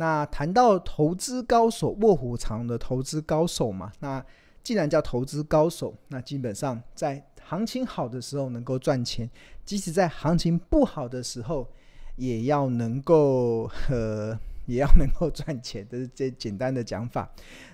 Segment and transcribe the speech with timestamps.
[0.00, 4.24] 那谈到投资高手，卧虎藏龙的投资高手嘛，那
[4.62, 9.28] 既然叫投资高手，那基本上在行情好的时候能够赚钱，
[9.62, 11.68] 即使在行情不好的时候，
[12.16, 14.38] 也要能够 呃。
[14.66, 17.28] 也要能够赚钱，这是 最简单的讲法。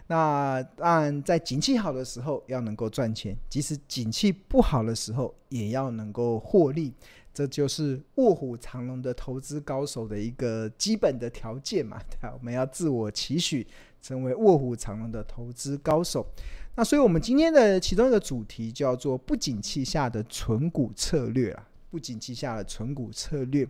[0.06, 6.94] 那当然，在景气好的时候要能够赚钱，即使景气不好的时候也要能够获利。
[7.36, 12.00] 这就是卧虎藏龙的投资高手的一个基本的条件嘛。
[12.08, 13.66] 对，我们要自我期许，
[14.00, 16.26] 成为卧虎藏龙的投资高手。
[16.76, 23.68] 那所以，我们今天的其中一个主题叫做“不景气下的存股策略”啊，“不景气下的存股策略”。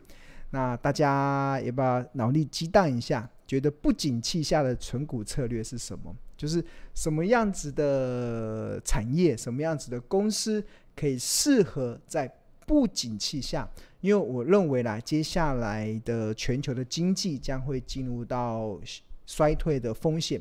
[0.50, 3.28] 那大家要不要脑力激荡一下？
[3.48, 6.14] 觉得不景气下的存股策略是什么？
[6.36, 12.32] 就是什么样子的产业，什么样子的公司可以适合在
[12.66, 13.68] 不景气下？
[14.00, 18.78] 因为我认为啦，接下来的全球的经济将会进入到
[19.24, 20.40] 衰退的风险，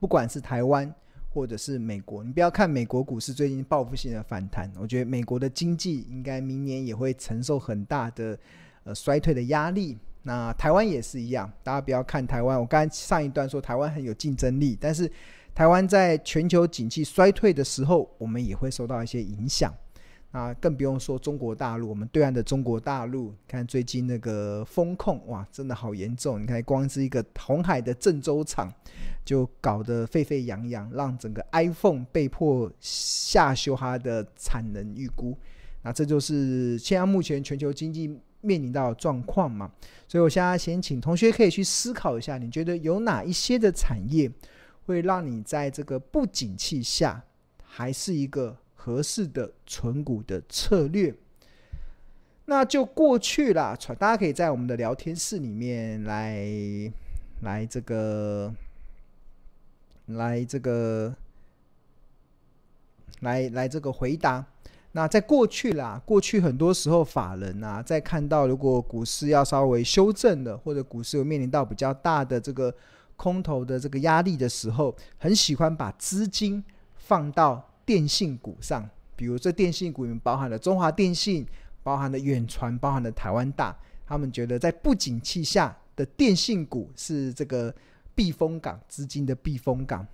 [0.00, 0.94] 不管是台湾
[1.30, 2.24] 或者是美国。
[2.24, 8.38] 你不要看美国股市最近报复性的反弹，我觉得美国的经济应该明年也会承受很大的。
[8.84, 11.52] 呃，衰退的压力，那台湾也是一样。
[11.62, 15.10] 大家不要看台湾，我刚才上一段说台湾很有竞争力，但是
[15.54, 19.74] 台湾在全球景气衰退的时候，我们也会受到一些影响。
[20.30, 26.42] 那更不用说中国大陆，我们对岸的中国大陆，看最近那个风控，哇，真的好严重。
[26.42, 28.72] 你看，光是一个红海的郑州厂，
[29.24, 35.36] 就搞得沸沸扬扬，让整个 iPhone 被迫下修它的产能预估。
[35.82, 38.20] 那这就是现在目前全球经济。
[38.40, 39.68] 面临到的状况嘛，
[40.06, 44.30] 所以我现在先请同学可以去思考一下，你觉得有哪一些的产业
[44.86, 47.20] 会让你在这个不景气下
[47.64, 51.12] 还是一个合适的存股的策略？
[52.46, 56.48] 那就过去了，大家可以在我们的聊天室里面来
[57.42, 58.54] 来这个
[60.06, 61.14] 来这个
[63.20, 64.46] 来来这个回答。
[64.92, 72.74] 那在过去啦，过去很多时候法人啊，在看到如果股市要稍微修正的，或者股市有面临到比较大的这个
[73.16, 76.64] 空头的这个压力的时候，很喜欢把资金
[76.96, 81.46] 放到电信股上，比如这电信股里面包含了中华电信，
[81.82, 83.74] 包含了远传，包含了台湾大，
[84.06, 87.74] 他们觉得在不景气下的电信股是这个
[88.14, 90.06] 避风港，资金的避风港。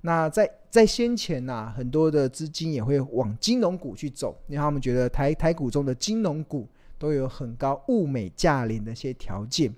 [0.00, 6.68] 那在在先前呐、啊，很多的资金也会往金融股去走，因为他们觉得台台股中的金融股
[6.98, 9.72] 都有很高物美价廉的一些条件。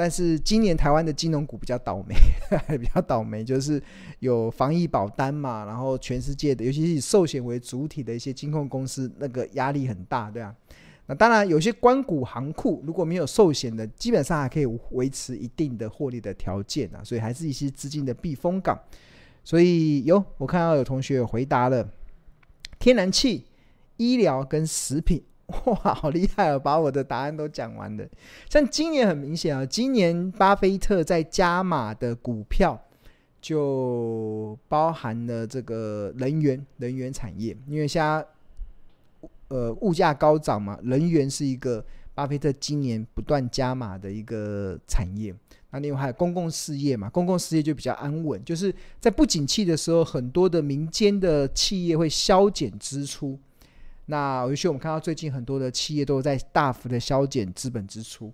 [0.00, 2.14] 但是今年台湾的金融股比较倒霉，
[2.78, 3.82] 比较倒霉，就是
[4.20, 10.54] 有防疫保单嘛，然后全世界的，尤其是以寿险为主体的一些金控公司，那个压力很大，对啊。
[11.04, 18.80] 那当然，有些关谷行库如果没有寿险的，基本上还可以维持一定的获利的条件啊，所以还是一些资金的避风港。
[19.44, 21.86] 所以有我看到有同学回答了，
[22.78, 23.44] 天然气、
[23.98, 25.22] 医疗跟食品，
[25.66, 26.58] 哇，好厉害哦！
[26.58, 28.06] 把我的答案都讲完了。
[28.48, 32.80] 像今年很明显啊，今年巴菲特在加码的股票
[33.40, 38.24] 就包含了这个能源、能源产业，因为现在
[39.48, 41.84] 呃物价高涨嘛，能源是一个
[42.14, 45.34] 巴菲特今年不断加码的一个产业。
[45.72, 53.38] 那另外还有公共事业嘛，公共事业就比较安稳，就是在不景气的时候，很多的民间的企业会削减支出。
[54.10, 58.32] 那尤其我们看到最近很多的企业都在大幅的削减资本支出，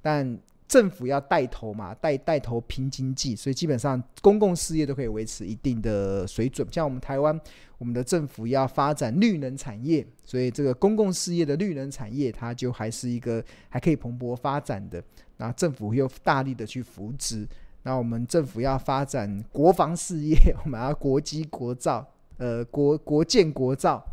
[0.00, 0.38] 但
[0.68, 6.66] 政府要带头嘛，带带头拼经济，所以基本上公共事业都可以维持一定的水准。
[6.70, 7.38] 像我们台湾，
[7.76, 15.02] 我们的政府要发展绿能产业，所以这个公共事业的绿能产业，它就还是一个还可以蓬勃发展的。
[15.38, 17.44] 那政府又大力的去扶植，
[17.82, 22.06] 那我们政府要发展国防事业， 我们要国机国造，
[22.38, 24.04] 呃，国国建国造，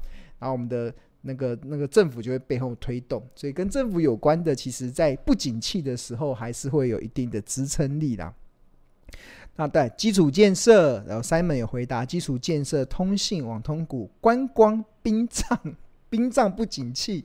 [0.44, 8.34] 然后我们的那个那个政府就会背后推动，所以跟政府有关的，其实在不景气的时候，还是会有一定的支撑力啦。
[9.56, 15.58] 那对基础建设，然后 Simon 有回答，基础建设、通信、网通股、观光、殡葬、
[16.10, 17.24] 殡葬不景气。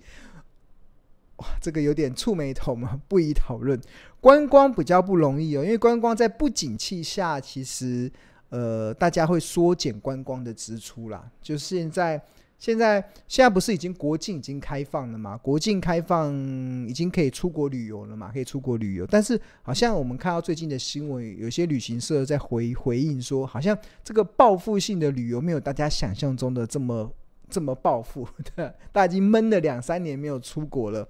[1.38, 3.80] 哇，这个有点触眉头嘛，不宜讨论。
[4.20, 8.08] 观光比较不容易哦，因为观光在不景气下，其实
[8.50, 11.30] 呃，大家会缩减观光的支出啦。
[11.40, 12.20] 就是现在，
[12.58, 15.36] 现在，现在不是已经国境已经开放了吗？
[15.38, 16.34] 国境开放
[16.88, 18.30] 已经可以出国旅游了嘛？
[18.32, 27.10] 可以出国旅游，但是好像我们看到最近的新闻，有些旅行社在回回应说，好像这个报复性的旅游没有大家想象中的这么。
[27.50, 31.08] 这么报复，对， 大家已经闷了两三年没有出国了。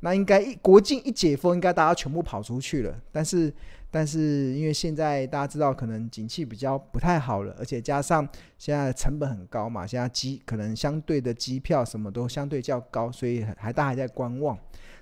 [0.00, 2.92] 那应该一国境一解封，应该大家全部跑出去了。
[3.12, 3.54] 但是，
[3.98, 8.28] 但是因为现在大家知道，可能景气比较不太好了，而且加上
[8.58, 14.54] 现在成本很高嘛，现在机可能相对的机票什么都相对较高，所以还大家还在观望。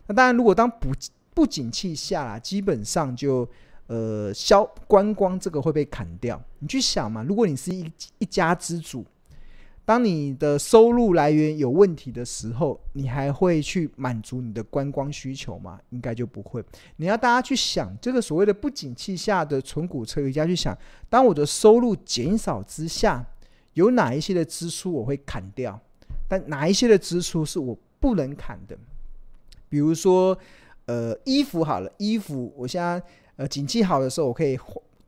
[0.07, 0.91] 那当然，如果当不
[1.35, 3.49] 不景气下啦，基本上就
[3.89, 6.41] 呃消观光这个会被砍掉。
[6.61, 9.05] 你去想嘛，如果你是一一家之主。
[9.87, 15.79] 当你的收入来源有问题的时候，你还会去满足你的观光需求吗？
[15.91, 16.65] 应该就不会。
[16.97, 20.77] 你要大家去想，这个所谓的不景气下的存股策略家去想，
[21.11, 23.27] 当我的收入减少之下，
[23.75, 25.79] 有哪一些的支出我会砍掉？
[26.27, 28.75] 但哪一些的支出是我不能砍的？
[29.69, 30.37] 比如说，
[30.87, 33.03] 呃，衣服好了，衣服我现在
[33.37, 34.59] 呃景气好的时候，我可以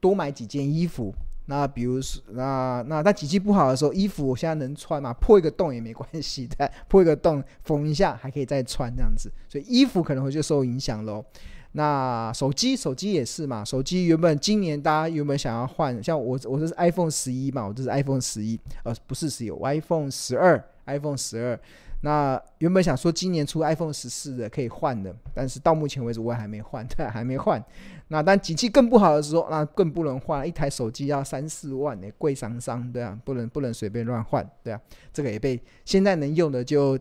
[0.01, 1.15] 多买几件衣服。
[1.47, 5.13] 那比如说，那那在景气不好的时候，衣服我现在能穿嘛？
[5.15, 11.25] 破一个洞也没关系的，破一个洞缝一下还可以再穿这样子，所以衣服可能会就受影响喽。
[11.73, 13.65] 那手机，手机也是嘛。
[13.65, 21.61] 手机原本今年大家原本想要换，像我我这是 iPhone 十一嘛，我这是 iPhone 十一，呃，不是十一，iPhone 十二，iPhone 十二。
[22.07, 27.61] 那原本想说今年出 iPhone 十四的可以换的，但是到目前为止我还没换， 对，还没换。
[28.07, 34.81] 那但景气更不好的时候，那更不能换，一台手机要三四万呢，贵桑桑，对啊，不能不能随便乱换，对啊，
[35.13, 36.97] 这个也被现在能用的就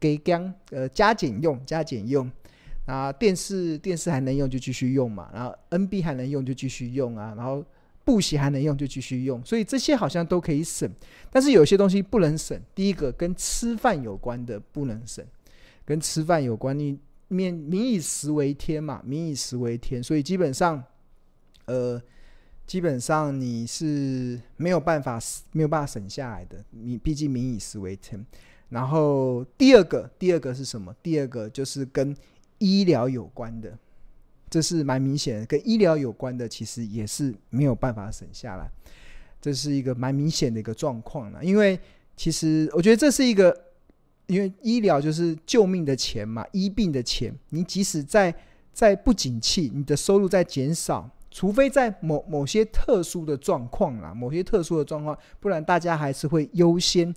[0.00, 2.30] 给降，呃，加减用，加减用。
[2.86, 7.62] 啊，电视电视还能用就继续用嘛，然后 NB 还能用就继续用啊，然后。
[8.06, 10.88] 布鞋还能用就继续用，所以这些好像都可以省，
[11.28, 12.56] 但是有些东西不能省。
[12.72, 15.26] 第一个跟吃饭有关的不能省，
[15.84, 20.80] 跟吃饭有关，你民民以食为天嘛，民以食为天，所以基本上，
[21.64, 22.00] 呃，
[22.64, 25.18] 基本上你是没有办法
[25.50, 28.24] 没有办法省下来的，你毕竟民以食为天。
[28.68, 30.94] 然后第二个，第二个是什么？
[31.02, 32.16] 第二个就是跟
[32.58, 33.76] 医疗有关的。
[34.56, 38.66] 这是蛮明显的，跟医疗有关的，其实也是没有办法省下来。
[39.38, 41.78] 这是一个蛮明显的一个状况了，因为
[42.16, 43.54] 其实我觉得这是一个，
[44.28, 47.30] 因为医疗就是救命的钱嘛，医病的钱。
[47.50, 48.34] 你即使在
[48.72, 57.14] 在不景气，你的收入在减少，除非在某某些特殊的状况啦，某些特殊的状况，不然大家还是会优先。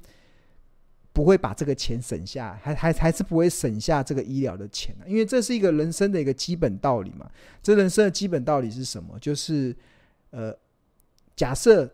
[1.19, 7.29] 不会把这个钱省下，还还还是不会省下这个医疗的钱，因为这是一个人生的一个基本道理嘛。
[7.61, 9.19] 这人生的基本道理是什么？
[9.19, 9.75] 就是，
[10.29, 10.57] 呃，
[11.35, 11.93] 假设，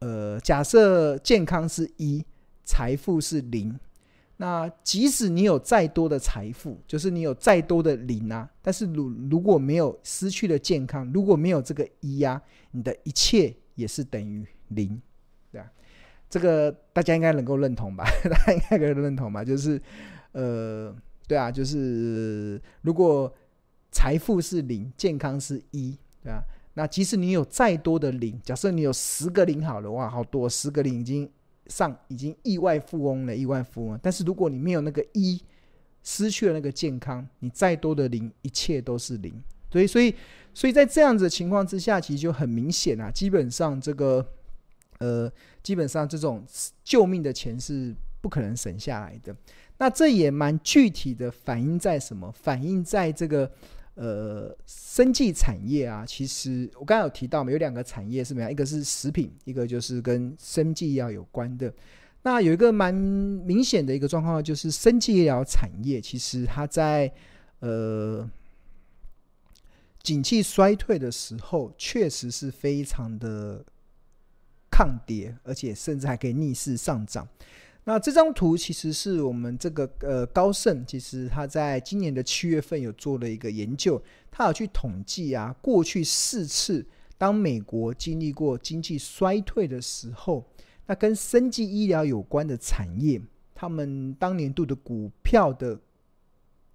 [0.00, 2.22] 呃，假设健康是一，
[2.62, 3.80] 财富是零，
[4.36, 12.42] 那即使你有再多的财富，就是你有再多的零啊，但是如如果没有失去了健康，如果没有这个一呀，
[12.72, 15.00] 你的一切也是等于零。
[15.52, 15.72] 对吧
[16.28, 18.04] 这个大家应该能够认同吧？
[18.28, 19.44] 大家应该可以认同吧？
[19.44, 19.80] 就是，
[20.32, 20.94] 呃，
[21.28, 23.32] 对啊，就是如果
[23.92, 26.42] 财富是零，健康是一，对啊，
[26.74, 31.30] 那即使你有再多的零，假设你有十个零好了，哇，好多，十个零已经
[31.68, 33.98] 上，已经亿万富翁了，亿万富翁。
[34.02, 35.40] 但是如果你没有那个一，
[36.02, 39.32] 失去了那个健康，你再多的零，一切都是零。
[39.70, 40.14] 所以，所以，
[40.52, 44.26] 所以在这样子的情况之下，其实就很明显啊，基本上这个。
[44.98, 45.30] 呃，
[45.62, 46.44] 基本上这种
[46.82, 49.36] 救命的钱是不可能省下来的。
[49.78, 52.32] 那这也蛮具体的反映在什么？
[52.32, 53.50] 反映在这个
[53.94, 56.04] 呃生计产业啊。
[56.06, 58.50] 其实我刚才有提到嘛，有两个产业是什么样？
[58.50, 61.70] 一个是食品，一个就是跟生计医疗有关的。
[62.22, 67.12] 那有一个蛮明显的一个状况，就是生计医疗产业其实它在
[67.60, 68.26] 呃
[70.02, 73.64] 景气衰退的时候，确实是非常的。
[74.76, 77.26] 抗跌，而且甚至还可以逆势上涨。
[77.84, 90.44] 那这张图其实是我们这个呃高盛，其实他在今年的七月份有做了一个研究，他有去统计啊，过去四次当美国经历过经济衰退的时候，
[90.84, 93.18] 那跟生技医疗有关的产业，
[93.54, 95.80] 他们当年度的股票的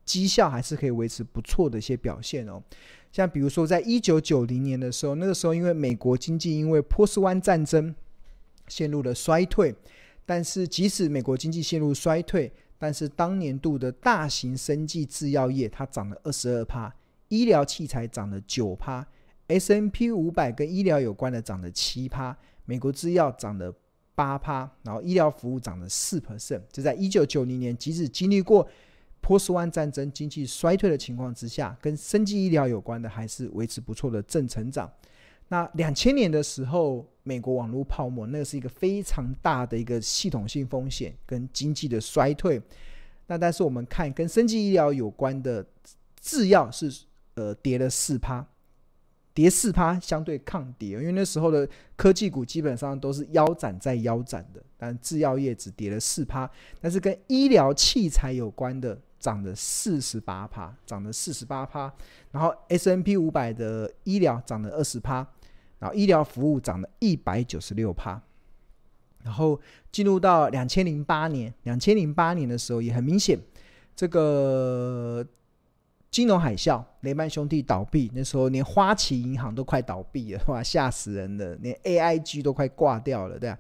[0.04, 2.64] 绩效还是可以维持不错的一些表现哦。
[3.12, 7.94] 像比如说，在一九九零年的时候，那个时候因为美国经济因为波斯湾战争
[8.68, 9.76] 陷入了衰退，
[10.26, 16.94] 但是即使美国经济陷入衰退，但是当年度的大型生技制药业它涨了二十二趴，
[17.28, 19.06] 医疗器材涨了九趴
[19.48, 23.74] ，S&P 五百跟医疗有关的涨了七趴，美国制药涨了
[24.16, 26.62] 八趴，然后医疗服务涨了四 percent。
[26.72, 28.66] 就在一九九零年，即使经历过
[29.22, 34.92] 波斯湾战争经济衰退的情况之下，跟生技医疗有关的还是维持不错的正成长。
[35.48, 42.62] 那两千年的时候，美国网络泡沫，那是一个非常大的一个系统性风险跟经济的衰退。
[43.28, 45.66] 那但是我们看跟生技医疗有关的
[46.20, 46.92] 制药是
[47.36, 48.46] 呃跌了四趴。
[49.34, 56.52] 跌四趴相对抗跌，因为那时候的科技股基本上都是腰斩再腰斩的，但制药业只跌了四趴，
[56.82, 61.94] 但是跟医疗器材有关的涨了四十八趴，涨了四十八趴，
[62.32, 65.26] 然后 S N P 五百的医疗涨了二十趴，
[65.80, 68.22] 然后医疗服务涨了一百九十六趴，
[69.24, 69.58] 然后
[69.92, 73.40] 进入到两千零八年，两千零八年的时候也很明显，
[73.96, 75.26] 这个。
[76.12, 81.56] 金融海啸，雷曼兄弟倒闭，那时候连花旗银行都快倒闭了，哇，吓死人了！
[81.62, 83.58] 连 AIG 都快挂掉了，对吧？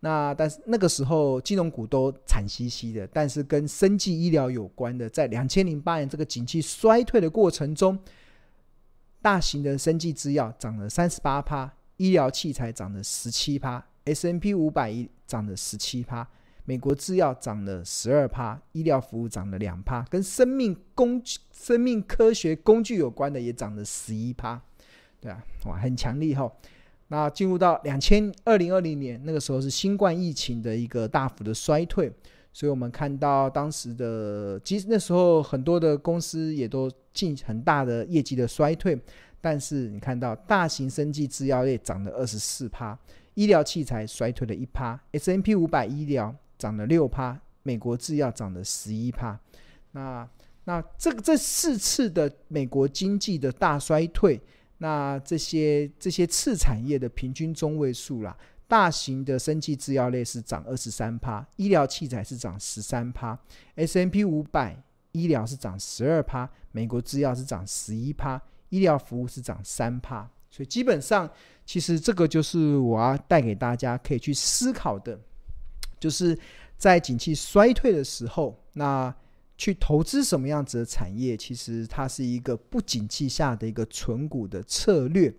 [0.00, 7.98] 那但是那个时候金融股都惨兮兮的，但是跟生技医疗有关的，在两千零八年这个景气衰退的过程中，
[9.20, 16.26] 大型的生技制药涨了三十八趴，医疗器材涨了十七趴，S&P 五百一涨了十七趴。
[16.64, 24.60] 美国制药涨了十二趴，医疗服务涨了两趴，跟生命工具、生命科学工具有关的也涨了十一趴，
[25.18, 26.52] 对啊，哇，很强力哈。
[27.08, 32.12] 那进入到两千二零二零年，那个时候是新冠疫情的一个大幅的衰退，
[32.52, 38.98] 所以我们看到当时的，其实那时候很多的公司也都进很大的业绩的衰退，
[39.40, 42.98] 但是你看到大型生技制药业涨了二十四趴，
[43.34, 46.34] 医疗器材衰退了一趴，S&P 五百医疗。
[46.58, 49.38] 涨了六趴，美国制药涨了十一趴。
[49.92, 50.28] 那
[50.64, 54.40] 那这个这四次的美国经济的大衰退，
[54.78, 63.38] 那这些这些次产业的平均中位数啦，大型的生技制药类是涨二十三趴，医疗器材是涨十三趴
[63.74, 64.80] ，S&P 五百
[65.12, 70.28] 医疗是涨十二趴，美国制药是涨十一趴，医疗服务是涨三趴。
[70.50, 71.30] 所以基本上，
[71.66, 75.18] 其实这个就是我要带给大家可以去思考的。
[76.00, 76.38] 就是
[76.76, 79.12] 在景气衰退的时候，那
[79.58, 85.34] 去投资什么样子的产业，其实它是一个不景气下的一个存股的策略。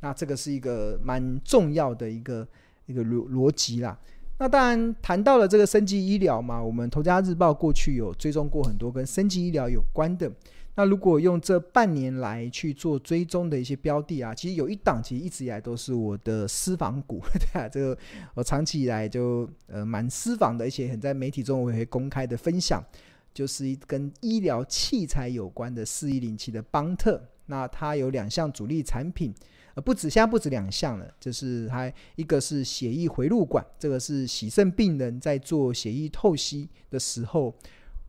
[0.00, 2.46] 那这个是一个蛮重要的一个
[2.86, 3.98] 一个逻逻辑啦。
[4.38, 10.30] 那当然谈到了这个生级医疗嘛，我们《投家日报》过去有追踪过很多跟生级医疗有关的。
[10.76, 17.20] 那如果用这半年来去做追踪的一些标的啊，其实有一档，其实一直以来都是我的私房股，
[17.52, 17.96] 对啊，这个
[18.34, 22.82] 我长期以来就呃蛮私房的，而且很在媒体中我也会公开的分享，
[23.32, 29.34] 就是一跟医疗器材有关的四一零七的邦特，那它有两项主力产品，
[29.74, 37.54] 呃不止，现在不止两项了，就是它一个是血液回路管，这个是洗肾病人在做血液透析的时候。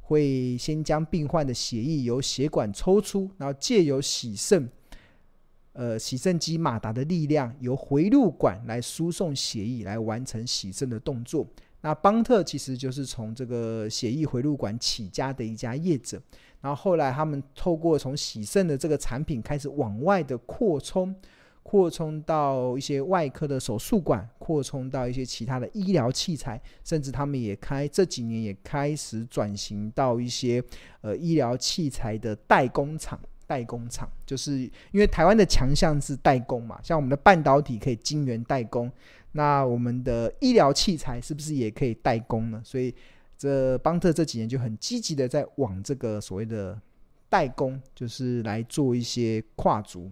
[0.03, 4.69] 会先将病患的血液由血管抽出，然后借由洗肾，
[5.71, 11.47] 呃，洗肾机马达的力量，由回路管来输送血液，来完成洗肾的动作。
[11.81, 16.21] 那邦特其实就是从这个血液回路管起家的一家业者，
[16.61, 21.15] 然后后来他们透过从洗肾的这个产品开始往外的扩充。
[21.63, 30.61] 扩充到一些外科的手术馆，扩充到一些其他的医疗器材，甚至他们也开这几年也开始转型到一些
[31.01, 33.17] 呃医疗器材的代工厂。
[33.51, 34.59] 代工厂就是
[34.93, 38.89] 因为台湾的强项是代工嘛，像我们的半导体可以晶圆代工，
[39.33, 42.61] 那我们的医疗器材是不是也可以代工呢？
[42.63, 42.95] 所以
[43.37, 46.79] 这邦特这几年就很积极的在往这个所谓的
[47.27, 50.09] 代工，就是来做一些跨足。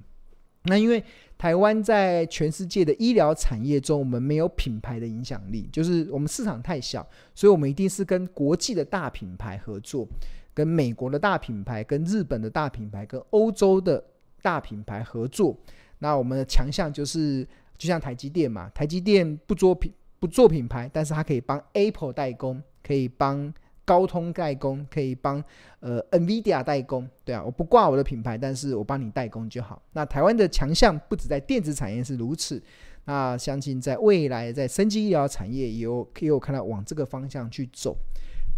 [0.64, 1.02] 那因为
[1.38, 10.06] 台湾在全世界的医疗产业中，我们没有品牌的影响力，就是我们市场太小，所以我们一定是跟国际的大品牌合作，
[10.54, 14.04] 跟美国的大品牌、跟日本的大品牌、跟欧洲的
[14.42, 15.58] 大品牌合作。
[16.00, 23.54] 那我们的强项就是，就像台积电嘛，台积电不做品不做品牌，但是它可以帮 Apple 代工，可以帮。
[23.86, 25.44] 高通代工可以帮
[25.80, 29.82] 呃 NVIDIA 代工，对啊，我不挂我的品牌，但是我帮你代工就好。
[29.94, 32.62] 那台湾的强项不止在电子产业是如此，
[33.06, 37.98] 那相信在未来在生技医疗产业也有也有看到往这个方向去走。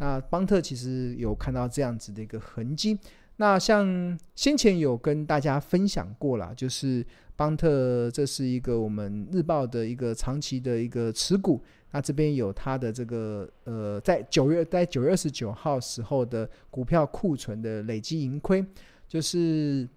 [0.02, 2.98] 那邦特其实有看到这样子的一个痕迹。
[3.36, 7.06] 那像先前有跟大家分享过了，就是
[7.36, 11.62] 邦特这是一个我们日报的一个长期的一个持股。
[11.92, 18.66] 那这边有它的这个呃，在九月在九月二十九号时候的股票库存的累积盈亏，
[19.08, 19.88] 就是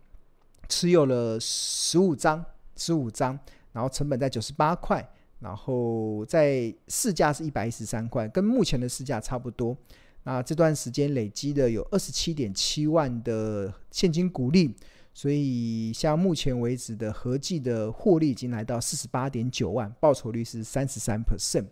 [0.69, 2.45] 持有了十五张，
[2.77, 3.39] 十五张，
[3.73, 5.09] 然后成本在九十八块，
[5.45, 9.77] 然后在市价是一百一十三块，跟目前的市价差不多。
[10.23, 14.75] 那这段时间累积的有二十七点七万的现金股利。
[15.17, 21.67] 所以，像目前为止的合计的获利已经来到四十八点九万，报酬率是三十三 percent。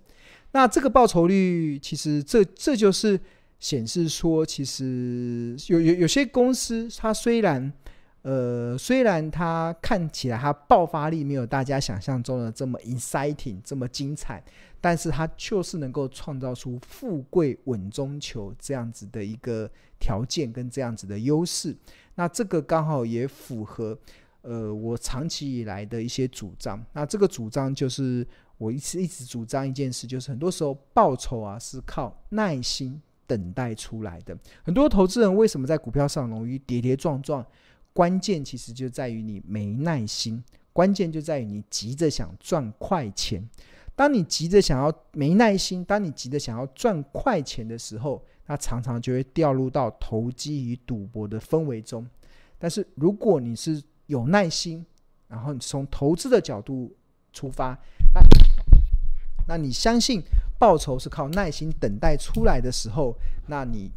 [0.52, 3.18] 那这个报酬率，其实这这就是
[3.58, 7.72] 显示说，其实有有有些公司，它虽然
[8.22, 14.42] 呃虽然它看起来它爆发力没有大家想象中的这么 exciting 这么精彩，
[14.80, 21.76] 但是它就是能够创造出富贵稳中求这样子的一个条件跟这样子的优势。
[22.14, 23.98] 那这个刚好也符合
[24.42, 26.84] 呃我长期以来的一些主张。
[26.92, 28.26] 那这个主张就是
[28.58, 33.00] 我一直一直主张一件事，就是很多时候报酬啊是靠耐心。
[33.24, 37.42] 等待出来的很多投资人为什么在股票上容易跌跌撞撞？
[37.92, 43.48] 关键其实就在于你没耐心，关键就在于你急着想赚快钱。
[43.94, 52.06] 当你急着想要没耐心，当你急着想要赚快钱的时候，那常常就会掉入到投机与赌博的氛围中。
[52.58, 54.84] 但是如果你是有耐心，
[55.28, 56.94] 然后你从投资的角度
[57.32, 57.78] 出发，
[58.14, 58.20] 那
[59.46, 60.22] 那你相信？
[60.58, 63.16] 报酬是靠耐心等待出来的时候，
[63.48, 63.90] 那你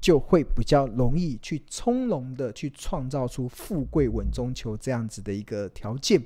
[0.00, 6.22] 就会比较容易去从容的去创造出富贵稳中求这样子的一个条件。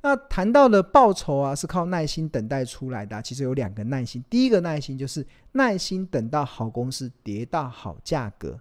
[0.00, 4.24] 那谈到的报酬啊，是靠耐心等待出来的，其实有两个耐心。
[4.30, 8.58] 第一个耐心就是耐心等到好公司跌到好价格。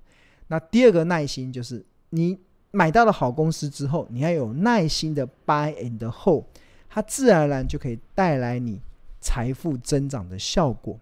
[0.48, 2.38] 那第二个耐心就是你
[2.72, 6.46] 买到了好公司之后，你要有耐心的 buy and hold，
[6.90, 8.82] 它自然而然就可以带来你。
[9.20, 10.98] 财富增长的效果。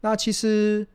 [0.00, 0.86] 那其实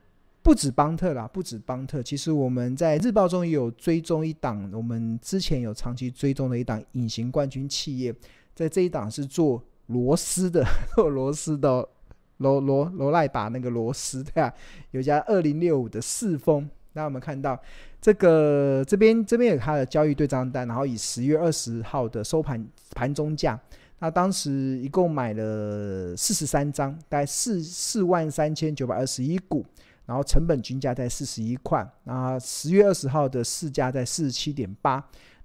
[0.46, 2.04] 不止邦特啦，不止邦特。
[2.04, 8.14] 其实我们在日报中也有追踪一档，我们之前有长期追踪的一档隐形冠军企业，
[8.54, 10.64] 在这一档是做螺丝的，
[10.96, 11.90] 螺丝的
[12.38, 14.54] 螺螺螺赖把那个螺丝对啊，
[14.92, 16.70] 有家二零六五的四风。
[16.94, 17.60] 那我们看到
[18.00, 23.60] 这个这边这边有它的交易对账单，然后以十月二十号的收盘盘中价。
[23.98, 29.66] 那当时一共买了四十三张，大概四四万三千九百二十一股，
[30.06, 31.88] 然后成本均价在四十一块。
[32.04, 34.94] 那十月二十号的市价在四十七点八，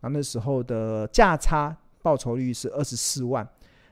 [0.01, 3.49] 然后那时候的价差报酬率是二十四万。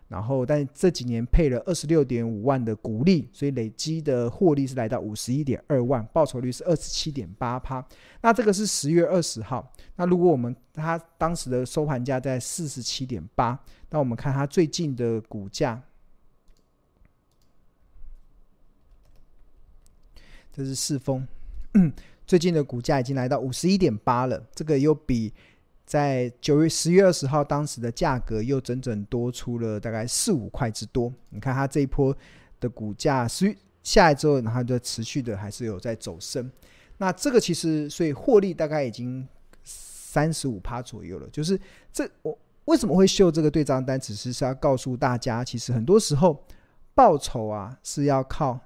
[0.08, 7.86] 然后，但这几年配了二十六点五万的股利，所以累积的获利是来到五十一点二万，报酬率是二十七点八趴。
[8.22, 9.70] 那这个是十月二十号。
[9.96, 15.78] 那如果我们它当时的收盘价在四十七点八，那我们看它最近的股价，
[20.58, 21.24] 这是四丰，
[22.26, 25.32] 最近的股价已经来到五十一点八了，这个又比。
[25.86, 31.10] 在九月十月二十号，当时的价格又整整多出了大概四五块之多。
[31.30, 32.14] 你看它这一波
[32.60, 36.50] 的股价，是下来之后，然后就持续的还是有在走升。
[36.98, 39.26] 那这个其实，所以获利大概已经
[39.62, 41.28] 三十五趴左右了。
[41.30, 41.58] 就是
[41.90, 46.44] 这我为什么会秀这个对账单，只是是要告诉大家，其实很多时候
[46.94, 48.60] 报酬啊是要靠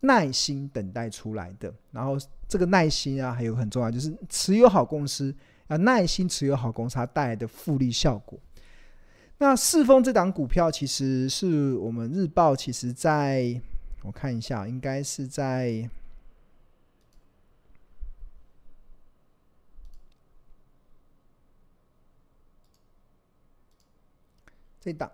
[0.00, 1.72] 耐心等待出来的。
[1.90, 2.16] 然后
[2.48, 5.34] 这个耐心啊，还有很重要，就是持有好公司。
[5.68, 8.38] 啊，耐心持有好公司，它带来的复利效果。
[9.36, 13.60] 那四丰这档股票，其实是我们日报，其实在
[14.02, 15.88] 我看一下，应该是在
[24.80, 25.12] 这档，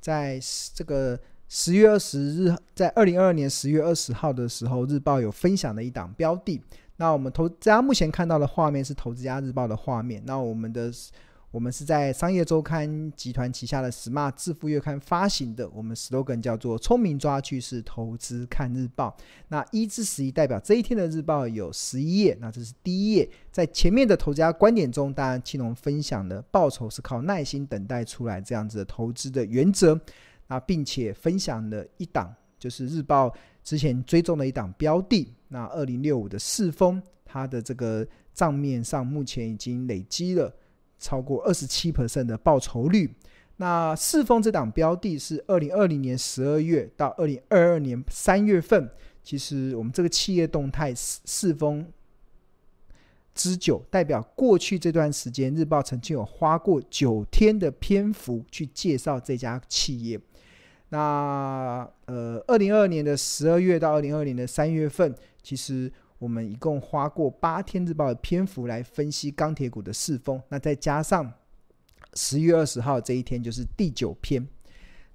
[0.00, 0.38] 在
[0.72, 6.60] 这个十月二十日，在二零二二年十月二十号的时候，日报有分享的一档标的。
[6.96, 10.22] 那我们投大家目前看到的画面是《投资家日报》的画面。
[10.26, 10.92] 那我们的
[11.50, 15.66] 我们是在商业周刊集团旗下的 Smart 致富月刊发行的。
[15.70, 19.16] 我们 slogan 叫做“聪明抓趋势，投资看日报”。
[19.48, 22.36] 那一至十一代表这一天的日报有十一页。
[22.42, 29.98] 那这是第一页，在前面的投资家观点中，当然青龙分享的报酬是靠耐心等待出来这样子的投资的原则。
[30.48, 33.32] 啊并且分享了一档，就是日报
[33.62, 35.32] 之前追踪的一档标的。
[35.48, 40.52] 那二零六五的四丰，它的这个账面上目前已经累积了
[40.98, 43.14] 超过二十七 percent 的报酬率。
[43.56, 48.88] 那四丰这档标的是二零二零年十二月到二零二二年三月份，
[49.22, 51.84] 其实我们这个企业动态四四丰
[53.34, 60.20] 之久，代表过去这段时间日报曾经有花过九天的篇幅去介绍这家企业。
[60.90, 65.14] 那呃，二零二二年的十二月到二零二二年的三月份。
[65.42, 71.32] 其实我们一共花过八天日报的篇幅来分析钢铁股的四风，那再加上
[72.14, 74.46] 十月二十号这一天就是第九篇。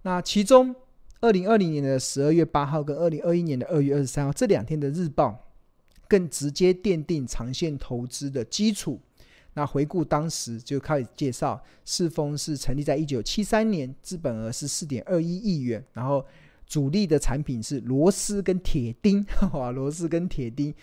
[0.03, 0.75] 那其中
[1.21, 5.51] 二零二零年的十二月八号跟二零二一年的二月二十三号这两天的日报，
[6.07, 8.99] 更直接奠定长线投资的基础。
[9.53, 16.25] 那回顾当时就开始介绍，世丰是成立在一九七三年，资本额是四点二一亿元，然后。
[16.65, 20.73] 主力的产品是螺丝跟铁钉， 哇，螺丝跟铁钉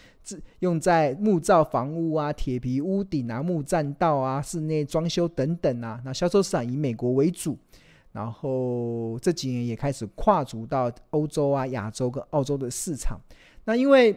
[0.61, 6.01] 用在木造房屋啊、铁皮屋顶啊、木栈道啊、室内装修等等啊。
[6.05, 7.59] 那销售市场以美国为主，
[8.13, 13.19] 然后这几年也开始跨足到欧洲啊、亚洲跟澳洲的市场。
[13.65, 14.17] 那因为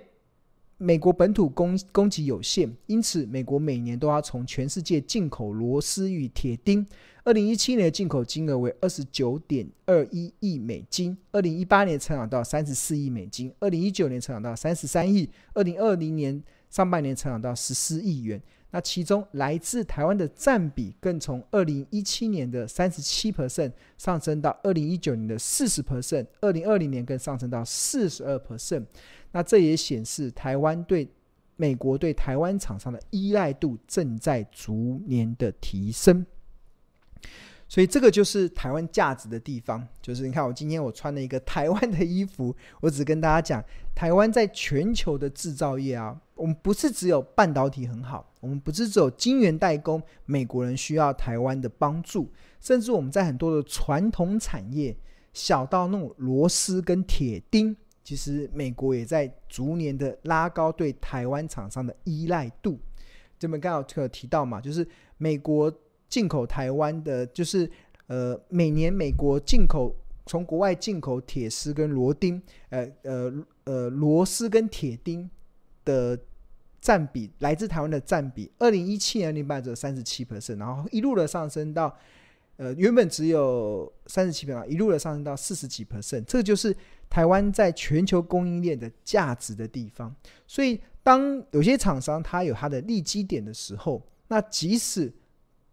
[0.83, 6.85] 美国本土供供给有限，因此美国每年都要从全世界进口螺丝与铁钉。
[7.23, 18.41] 二零一七年的进口金额为二十九点二一亿美金，二零一八年成长到三十四亿美金，二零一九年成长到三十三亿，二零二零年上半年成长到十四亿元。
[18.71, 28.83] 那其中来自台湾的占比更从二零一七年的三十七 percent 上升到二零一九年的四十 percent，二零二零年更上升到四十二 percent。
[29.33, 31.07] 那这也显示台湾对
[31.57, 36.25] 美国对台湾厂商的依赖度正在逐年的提升。
[37.67, 43.63] 所以这个就是台湾价值的地方，就是你看我今天我穿了一个台湾的衣服，我只跟大家讲，
[43.95, 54.95] 台湾在全球的制造业啊，我们不是只有半导体很好，我们不是只有晶圆代工，美国人需要台湾的帮助，甚至我们在很多的传统产业，
[55.33, 62.77] 小到那种螺丝跟铁钉，其实美国也在逐年的拉高对台湾厂商的依赖度。
[63.39, 64.87] 这边刚好有提到嘛，就是
[65.17, 65.73] 美国。
[66.09, 67.67] 进口台湾的，就是
[68.05, 69.95] 呃，每年美国进口
[70.27, 72.39] 从国外进口铁丝跟螺钉，
[72.69, 75.27] 呃呃呃，螺丝跟铁钉
[75.83, 76.15] 的
[76.79, 81.97] 占比，来自台湾的占比，二零一七年零八者三十七 percent，然后一路的上升到，
[82.57, 86.75] 呃，原本只有三十七 percent，一路的上升到四十几 percent，这就是
[87.13, 90.11] 台湾在全球供应链的价值的地方。
[90.47, 95.13] 所以，当有些厂商它有它的利基点的时候，那即使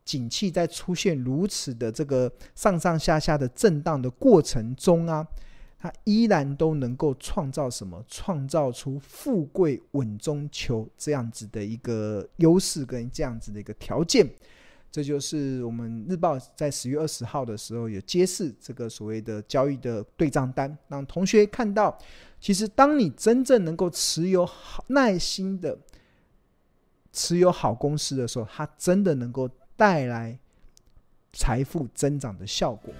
[0.04, 5.26] 景气在出现如此的这个上上下下的震荡的过程中啊，
[5.78, 8.04] 它依然都能够创造什么？
[8.06, 14.28] 创造出富贵稳中求这样子的一个优势跟这样子的一个条件。
[14.90, 21.96] 这就是我们日报在十月二十号的时候有揭示这个所谓的交易的对账单，让同学看到，
[22.40, 25.78] 其实当你真正能够持有好耐心的
[27.12, 29.48] 持有好公司的时候，它真的能够。
[29.80, 30.38] 带来
[31.32, 32.92] 财富增长的效果。